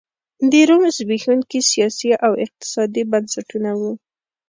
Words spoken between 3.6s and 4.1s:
وو